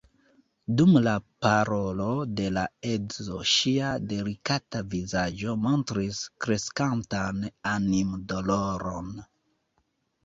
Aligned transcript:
Dum 0.77 0.95
la 1.07 1.11
parolo 1.45 2.07
de 2.39 2.47
la 2.55 2.63
edzo 2.93 3.37
ŝia 3.51 3.91
delikata 4.15 4.83
vizaĝo 4.95 5.55
montris 5.67 6.23
kreskantan 6.47 7.47
animdoloron. 7.77 9.17